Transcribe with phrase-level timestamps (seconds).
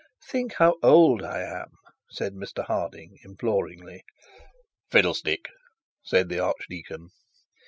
[0.25, 1.77] 'Think how old I am,'
[2.09, 4.03] said Mr Harding imploringly.
[4.89, 5.47] 'Fiddlestick!'
[6.03, 7.09] said the archdeacon.